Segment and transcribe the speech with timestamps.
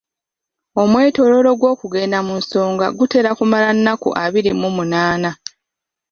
[0.81, 5.31] Omwetooloolo gw'okugenda mu nsonga gutera kumala nnaku abiri mu munaana.